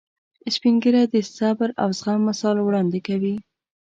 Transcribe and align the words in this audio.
سپین 0.55 0.75
ږیری 0.83 1.03
د 1.13 1.15
صبر 1.37 1.69
او 1.81 1.89
زغم 1.99 2.19
مثال 2.29 2.55
وړاندې 2.61 2.99
کوي 3.07 3.35